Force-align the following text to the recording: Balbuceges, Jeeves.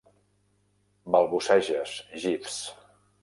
Balbuceges, 1.15 1.93
Jeeves. 2.23 2.59